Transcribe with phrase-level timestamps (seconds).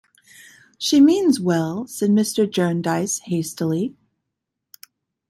[0.79, 2.49] "She means well," said Mr.
[2.49, 3.95] Jarndyce hastily.